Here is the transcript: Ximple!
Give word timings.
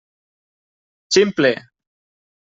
Ximple! 1.13 1.51